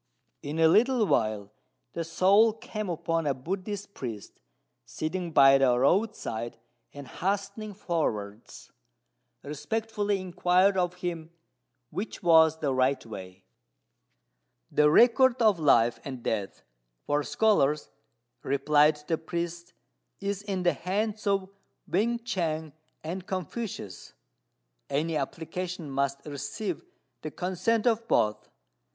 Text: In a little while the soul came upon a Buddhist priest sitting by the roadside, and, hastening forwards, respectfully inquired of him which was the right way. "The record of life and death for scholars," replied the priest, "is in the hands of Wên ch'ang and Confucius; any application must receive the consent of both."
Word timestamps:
In 0.41 0.57
a 0.57 0.67
little 0.67 1.05
while 1.05 1.51
the 1.93 2.03
soul 2.03 2.53
came 2.53 2.89
upon 2.89 3.27
a 3.27 3.35
Buddhist 3.35 3.93
priest 3.93 4.41
sitting 4.83 5.31
by 5.31 5.59
the 5.59 5.77
roadside, 5.77 6.57
and, 6.91 7.07
hastening 7.07 7.75
forwards, 7.75 8.71
respectfully 9.43 10.19
inquired 10.19 10.75
of 10.75 10.95
him 10.95 11.29
which 11.91 12.23
was 12.23 12.57
the 12.57 12.73
right 12.73 13.05
way. 13.05 13.45
"The 14.71 14.89
record 14.89 15.39
of 15.39 15.59
life 15.59 15.99
and 16.03 16.23
death 16.23 16.63
for 17.05 17.21
scholars," 17.21 17.91
replied 18.41 19.03
the 19.07 19.19
priest, 19.19 19.73
"is 20.19 20.41
in 20.41 20.63
the 20.63 20.73
hands 20.73 21.27
of 21.27 21.47
Wên 21.87 22.23
ch'ang 22.25 22.73
and 23.03 23.27
Confucius; 23.27 24.13
any 24.89 25.15
application 25.15 25.91
must 25.91 26.25
receive 26.25 26.83
the 27.21 27.29
consent 27.29 27.85
of 27.85 28.07
both." 28.07 28.49